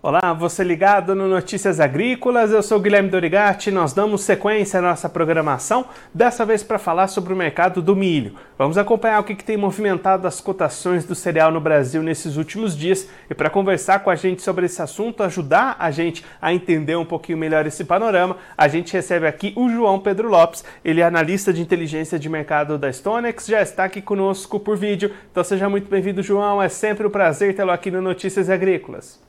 [0.00, 5.08] Olá, você ligado no Notícias Agrícolas, eu sou Guilherme Dorigatti, nós damos sequência à nossa
[5.08, 8.36] programação, dessa vez para falar sobre o mercado do milho.
[8.56, 12.76] Vamos acompanhar o que, que, tem movimentado as cotações do cereal no Brasil nesses últimos
[12.76, 16.94] dias e para conversar com a gente sobre esse assunto, ajudar a gente a entender
[16.94, 21.04] um pouquinho melhor esse panorama, a gente recebe aqui o João Pedro Lopes, ele é
[21.04, 25.68] analista de inteligência de mercado da Stonex, já está aqui conosco por vídeo, então seja
[25.68, 29.26] muito bem-vindo João, é sempre um prazer tê-lo aqui no Notícias Agrícolas.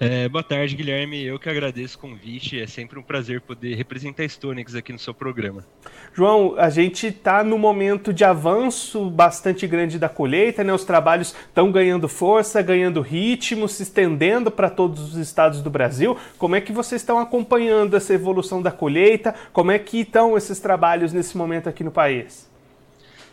[0.00, 1.22] É, boa tarde, Guilherme.
[1.22, 2.60] Eu que agradeço o convite.
[2.60, 5.64] É sempre um prazer poder representar a Stonex aqui no seu programa.
[6.12, 10.72] João, a gente está no momento de avanço bastante grande da colheita, né?
[10.72, 16.18] Os trabalhos estão ganhando força, ganhando ritmo, se estendendo para todos os estados do Brasil.
[16.38, 19.32] Como é que vocês estão acompanhando essa evolução da colheita?
[19.52, 22.50] Como é que estão esses trabalhos nesse momento aqui no país?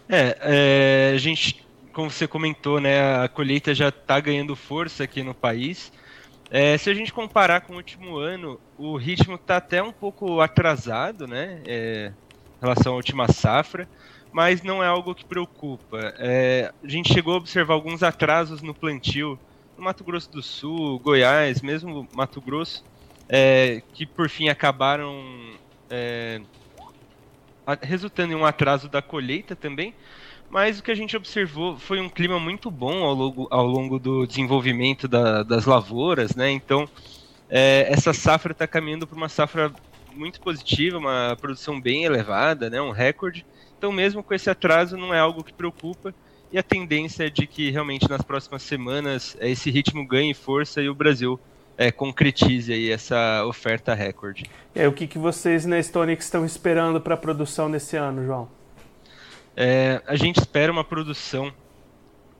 [0.07, 3.23] É, é a gente, como você comentou, né?
[3.23, 5.91] A colheita já está ganhando força aqui no país.
[6.53, 10.41] É, se a gente comparar com o último ano, o ritmo está até um pouco
[10.41, 11.61] atrasado, né?
[11.65, 12.11] É,
[12.57, 13.87] em relação à última safra,
[14.33, 16.13] mas não é algo que preocupa.
[16.19, 19.39] É, a gente chegou a observar alguns atrasos no plantio
[19.77, 22.83] no Mato Grosso do Sul, Goiás, mesmo Mato Grosso,
[23.29, 25.23] é, que por fim acabaram
[25.89, 26.41] é,
[27.81, 29.95] resultando em um atraso da colheita também,
[30.51, 33.97] mas o que a gente observou foi um clima muito bom ao longo, ao longo
[33.97, 36.51] do desenvolvimento da, das lavouras, né?
[36.51, 36.87] Então,
[37.49, 39.71] é, essa safra está caminhando para uma safra
[40.13, 42.81] muito positiva, uma produção bem elevada, né?
[42.81, 43.45] Um recorde.
[43.77, 46.13] Então, mesmo com esse atraso, não é algo que preocupa.
[46.51, 50.81] E a tendência é de que realmente nas próximas semanas é, esse ritmo ganhe força
[50.81, 51.39] e o Brasil
[51.77, 54.43] é, concretize aí essa oferta recorde.
[54.75, 58.60] Aí, o que, que vocês na Stonic estão esperando para a produção nesse ano, João?
[59.55, 61.53] É, a gente espera uma produção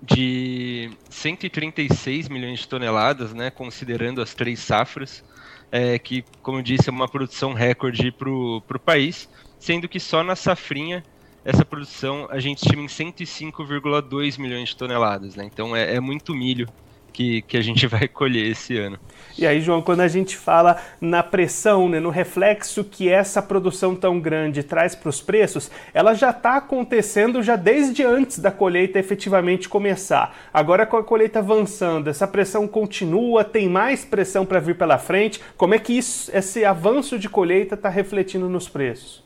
[0.02, 5.24] de 136 milhões de toneladas, né, considerando as três safras,
[5.72, 10.24] é, que, como eu disse, é uma produção recorde para o país, sendo que só
[10.24, 11.04] na safrinha
[11.44, 15.36] essa produção a gente estima em 105,2 milhões de toneladas.
[15.36, 15.46] Né?
[15.46, 16.68] Então é, é muito milho
[17.12, 19.00] que, que a gente vai colher esse ano.
[19.38, 23.96] E aí, João, quando a gente fala na pressão, né, no reflexo que essa produção
[23.96, 29.00] tão grande traz para os preços, ela já está acontecendo já desde antes da colheita
[29.00, 30.36] efetivamente começar.
[30.54, 35.42] Agora, com a colheita avançando, essa pressão continua, tem mais pressão para vir pela frente.
[35.56, 39.24] Como é que isso, esse avanço de colheita está refletindo nos preços?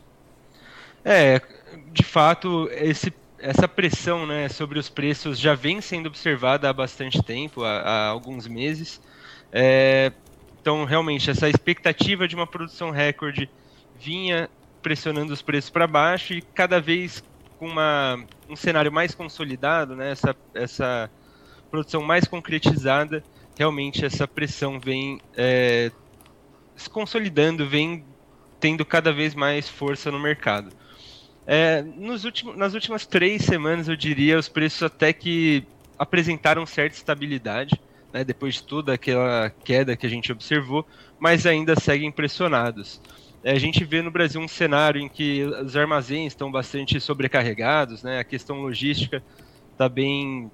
[1.04, 1.42] É,
[1.92, 7.22] de fato, esse essa pressão né, sobre os preços já vem sendo observada há bastante
[7.22, 9.02] tempo, há, há alguns meses.
[9.52, 10.12] É,
[10.62, 13.50] então, realmente, essa expectativa de uma produção recorde
[14.00, 14.50] vinha
[14.82, 17.24] pressionando os preços para baixo e cada vez
[17.58, 21.10] com uma, um cenário mais consolidado, né, essa, essa
[21.72, 23.24] produção mais concretizada,
[23.58, 25.92] realmente essa pressão vem é,
[26.76, 28.06] se consolidando, vem
[28.60, 30.70] tendo cada vez mais força no mercado.
[31.48, 35.64] É, nos últimos, nas últimas três semanas, eu diria, os preços até que
[35.98, 37.80] apresentaram certa estabilidade,
[38.12, 40.86] né, depois de toda aquela queda que a gente observou,
[41.20, 43.02] mas ainda seguem pressionados.
[43.44, 48.02] É, a gente vê no Brasil um cenário em que os armazéns estão bastante sobrecarregados,
[48.02, 49.24] né, a questão logística
[49.72, 50.50] está bem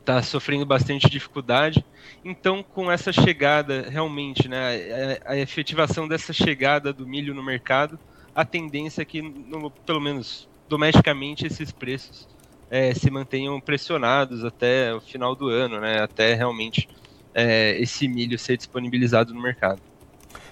[0.00, 1.84] está sofrendo bastante dificuldade.
[2.24, 7.98] Então, com essa chegada, realmente, né, a, a efetivação dessa chegada do milho no mercado,
[8.34, 12.28] a tendência é que, no, pelo menos domesticamente, esses preços
[12.70, 16.00] é, se mantenham pressionados até o final do ano, né?
[16.00, 16.88] Até realmente
[17.34, 19.82] é, esse milho ser disponibilizado no mercado.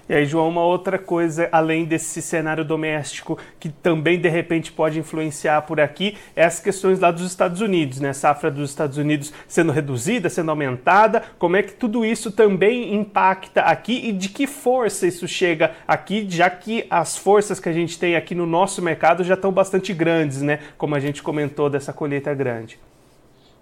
[0.09, 4.97] E aí, João, uma outra coisa, além desse cenário doméstico, que também de repente pode
[4.97, 8.11] influenciar por aqui, é as questões lá dos Estados Unidos, né?
[8.11, 11.21] Safra dos Estados Unidos sendo reduzida, sendo aumentada.
[11.37, 16.25] Como é que tudo isso também impacta aqui e de que força isso chega aqui,
[16.27, 19.93] já que as forças que a gente tem aqui no nosso mercado já estão bastante
[19.93, 20.57] grandes, né?
[20.75, 22.79] Como a gente comentou dessa colheita grande.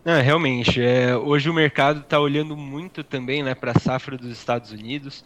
[0.06, 4.32] Não, realmente, é, hoje o mercado está olhando muito também né, para a safra dos
[4.32, 5.26] Estados Unidos.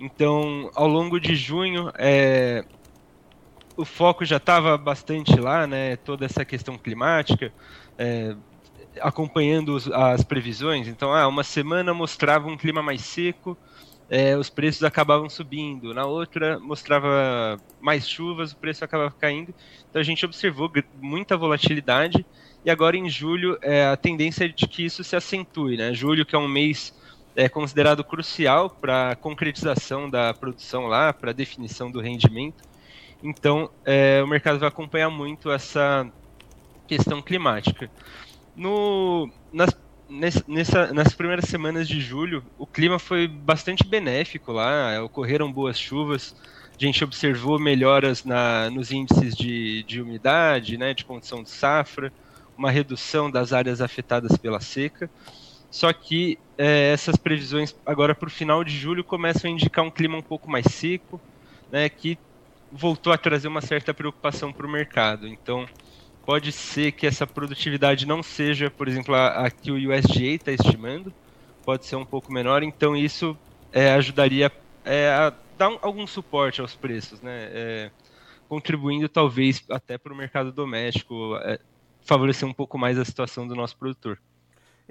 [0.00, 2.64] Então, ao longo de junho, é,
[3.76, 5.96] o foco já estava bastante lá, né?
[5.96, 7.52] Toda essa questão climática,
[7.98, 8.34] é,
[8.98, 10.88] acompanhando os, as previsões.
[10.88, 13.58] Então, ah, uma semana mostrava um clima mais seco,
[14.08, 15.92] é, os preços acabavam subindo.
[15.92, 19.54] Na outra, mostrava mais chuvas, o preço acabava caindo.
[19.90, 22.24] Então, a gente observou muita volatilidade.
[22.64, 25.76] E agora, em julho, é, a tendência é de que isso se acentue.
[25.76, 25.92] Né?
[25.92, 26.98] Julho, que é um mês
[27.34, 32.62] é considerado crucial para a concretização da produção lá, para a definição do rendimento.
[33.22, 36.10] Então, é, o mercado vai acompanhar muito essa
[36.86, 37.90] questão climática.
[38.56, 39.76] No, nas,
[40.46, 46.34] nessa, nas primeiras semanas de julho, o clima foi bastante benéfico lá, ocorreram boas chuvas,
[46.76, 52.12] a gente observou melhoras na, nos índices de, de umidade, né, de condição de safra,
[52.56, 55.08] uma redução das áreas afetadas pela seca.
[55.70, 59.90] Só que é, essas previsões agora para o final de julho começam a indicar um
[59.90, 61.20] clima um pouco mais seco,
[61.70, 62.18] né, que
[62.70, 65.26] voltou a trazer uma certa preocupação para o mercado.
[65.26, 65.66] Então,
[66.24, 70.52] pode ser que essa produtividade não seja, por exemplo, a, a que o USDA está
[70.52, 71.12] estimando,
[71.64, 72.62] pode ser um pouco menor.
[72.62, 73.36] Então, isso
[73.72, 74.50] é, ajudaria
[74.84, 77.48] é, a dar um, algum suporte aos preços, né?
[77.52, 77.90] É,
[78.48, 81.60] contribuindo talvez até para o mercado doméstico, é,
[82.02, 84.20] favorecer um pouco mais a situação do nosso produtor.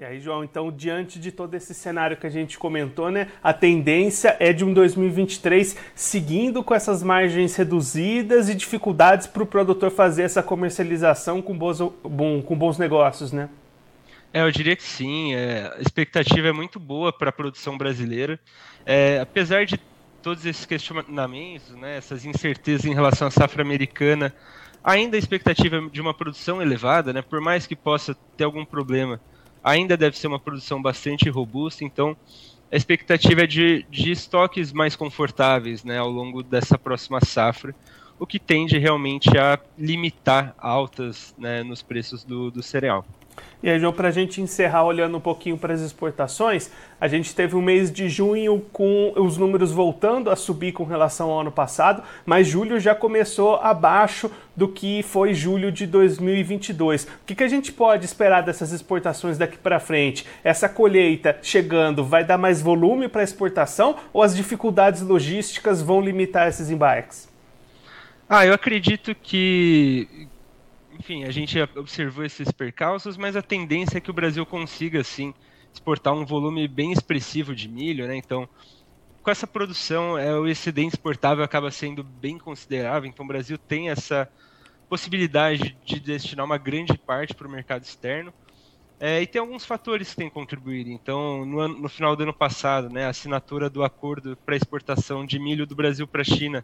[0.00, 3.52] E aí, João, então, diante de todo esse cenário que a gente comentou, né, a
[3.52, 9.90] tendência é de um 2023 seguindo com essas margens reduzidas e dificuldades para o produtor
[9.90, 13.50] fazer essa comercialização com bons, bom, com bons negócios, né?
[14.32, 15.34] É, eu diria que sim.
[15.34, 18.40] É, a expectativa é muito boa para a produção brasileira.
[18.86, 19.78] É, apesar de
[20.22, 24.34] todos esses questionamentos, né, essas incertezas em relação à safra americana,
[24.82, 28.64] ainda a expectativa é de uma produção elevada, né, por mais que possa ter algum
[28.64, 29.20] problema
[29.62, 32.16] ainda deve ser uma produção bastante robusta, então
[32.70, 37.74] a expectativa é de, de estoques mais confortáveis né, ao longo dessa próxima safra,
[38.18, 43.04] o que tende realmente a limitar altas né, nos preços do, do cereal.
[43.62, 47.34] E aí, João, para a gente encerrar olhando um pouquinho para as exportações, a gente
[47.34, 51.52] teve um mês de junho com os números voltando a subir com relação ao ano
[51.52, 57.04] passado, mas julho já começou abaixo do que foi julho de 2022.
[57.04, 60.26] O que, que a gente pode esperar dessas exportações daqui para frente?
[60.42, 66.48] Essa colheita chegando vai dar mais volume para exportação ou as dificuldades logísticas vão limitar
[66.48, 67.28] esses embarques?
[68.26, 70.28] Ah, eu acredito que,
[71.00, 75.32] enfim, a gente observou esses percalços, mas a tendência é que o Brasil consiga, sim,
[75.72, 78.16] exportar um volume bem expressivo de milho, né?
[78.16, 78.46] Então,
[79.22, 83.08] com essa produção, é, o excedente exportável acaba sendo bem considerável.
[83.08, 84.30] Então, o Brasil tem essa
[84.90, 88.30] possibilidade de destinar uma grande parte para o mercado externo.
[88.98, 90.90] É, e tem alguns fatores que têm contribuído.
[90.90, 95.24] Então, no, ano, no final do ano passado, né, a assinatura do acordo para exportação
[95.24, 96.62] de milho do Brasil para a China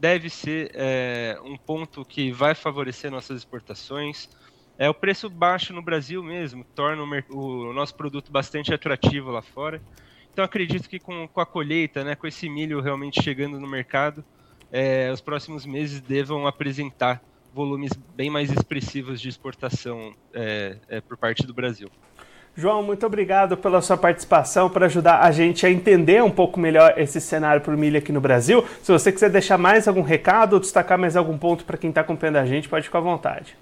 [0.00, 4.30] deve ser é, um ponto que vai favorecer nossas exportações.
[4.78, 9.42] É, o preço baixo no Brasil mesmo torna o, o nosso produto bastante atrativo lá
[9.42, 9.80] fora.
[10.32, 14.24] Então acredito que com, com, a colheita, né, com esse milho realmente chegando no mercado,
[14.72, 17.22] é, os próximos meses devam apresentar
[17.52, 21.90] volumes bem mais expressivos de exportação é, por parte do Brasil.
[22.56, 26.94] João, muito obrigado pela sua participação para ajudar a gente a entender um pouco melhor
[26.96, 28.64] esse cenário para o milho aqui no Brasil.
[28.82, 32.00] Se você quiser deixar mais algum recado ou destacar mais algum ponto para quem está
[32.00, 33.56] acompanhando a gente, pode ficar à vontade.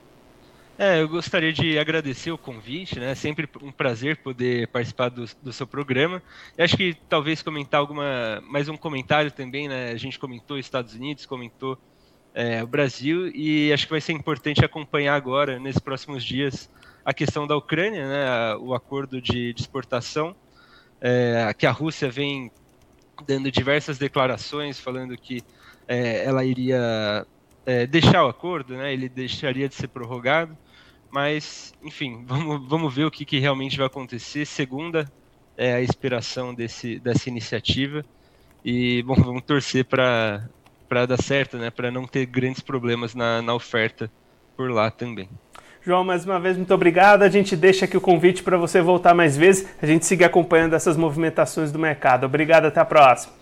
[0.79, 3.12] É, eu gostaria de agradecer o convite, né?
[3.14, 6.23] Sempre um prazer poder participar do, do seu programa.
[6.56, 9.91] Eu acho que talvez comentar alguma, mais um comentário também, né?
[9.91, 11.76] A gente comentou Estados Unidos, comentou
[12.32, 16.70] é, o Brasil e acho que vai ser importante acompanhar agora, nesses próximos dias,
[17.08, 20.37] a questão da Ucrânia, né, o acordo de, de exportação,
[21.00, 22.52] é, que a Rússia vem
[23.26, 25.40] dando diversas declarações falando que
[25.88, 27.26] é, ela iria
[27.64, 30.55] é, deixar o acordo, né, ele deixaria de ser prorrogado,
[31.10, 34.44] mas, enfim, vamos, vamos ver o que, que realmente vai acontecer.
[34.44, 35.10] Segunda
[35.56, 38.05] é a inspiração desse, dessa iniciativa
[38.62, 40.46] e, bom, vamos torcer para
[41.06, 44.12] dar certo, né, para não ter grandes problemas na, na oferta
[44.55, 45.27] por lá também.
[45.82, 47.23] João, mais uma vez, muito obrigado.
[47.23, 50.75] A gente deixa aqui o convite para você voltar mais vezes, a gente seguir acompanhando
[50.75, 52.27] essas movimentações do mercado.
[52.27, 53.38] Obrigado, até a próxima.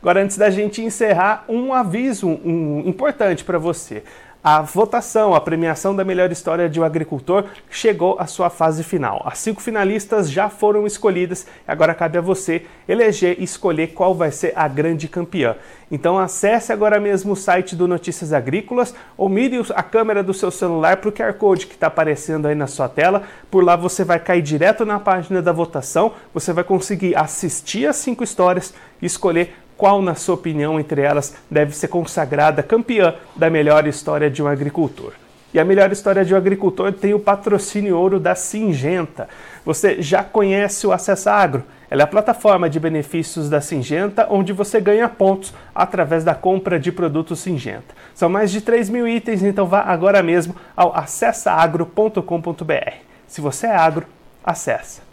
[0.00, 4.02] Agora, antes da gente encerrar, um aviso um, importante para você.
[4.42, 9.22] A votação, a premiação da melhor história de um agricultor chegou à sua fase final.
[9.26, 14.32] As cinco finalistas já foram escolhidas, agora cabe a você eleger e escolher qual vai
[14.32, 15.56] ser a grande campeã.
[15.90, 20.50] Então acesse agora mesmo o site do Notícias Agrícolas ou mire a câmera do seu
[20.50, 23.24] celular para o QR Code que está aparecendo aí na sua tela.
[23.50, 27.96] Por lá você vai cair direto na página da votação, você vai conseguir assistir as
[27.96, 33.48] cinco histórias e escolher qual, na sua opinião, entre elas deve ser consagrada campeã da
[33.48, 35.14] melhor história de um agricultor.
[35.54, 39.26] E a melhor história de um agricultor tem o patrocínio ouro da Singenta.
[39.64, 41.64] Você já conhece o Acessa Agro?
[41.90, 46.78] Ela é a plataforma de benefícios da Singenta, onde você ganha pontos através da compra
[46.78, 47.94] de produtos Singenta.
[48.14, 52.92] São mais de 3 mil itens, então vá agora mesmo ao acessaagro.com.br.
[53.26, 54.06] Se você é agro,
[54.44, 55.09] acessa.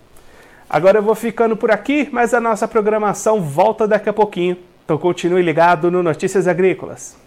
[0.70, 4.58] Agora eu vou ficando por aqui, mas a nossa programação volta daqui a pouquinho.
[4.84, 7.27] Então continue ligado no Notícias Agrícolas.